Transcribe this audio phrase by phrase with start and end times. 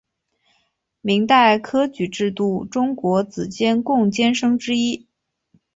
[1.01, 5.07] 明代科举制度中国子监贡监生之一。